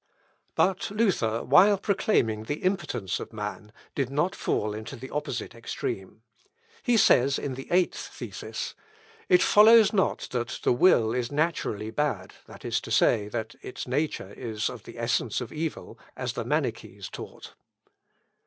But 0.55 0.89
Luther, 0.89 1.43
while 1.43 1.77
proclaiming 1.77 2.45
the 2.45 2.63
impotence 2.63 3.19
of 3.19 3.31
man, 3.31 3.71
did 3.93 4.09
not 4.09 4.33
fall 4.33 4.73
into 4.73 4.95
the 4.95 5.11
opposite 5.11 5.53
extreme. 5.53 6.23
He 6.81 6.97
says 6.97 7.37
in 7.37 7.53
the 7.53 7.67
eighth 7.71 8.07
thesis, 8.07 8.73
"It 9.29 9.43
follows 9.43 9.93
not 9.93 10.27
that 10.31 10.61
the 10.63 10.73
will 10.73 11.13
is 11.13 11.31
naturally 11.31 11.91
bad, 11.91 12.33
that 12.47 12.65
is 12.65 12.81
to 12.81 12.89
say, 12.89 13.27
that 13.27 13.53
its 13.61 13.87
nature 13.87 14.33
is 14.33 14.71
of 14.71 14.85
the 14.85 14.97
essence 14.97 15.39
of 15.39 15.53
evil, 15.53 15.99
as 16.17 16.33
the 16.33 16.45
Manichees 16.45 17.07
taught." 17.07 17.53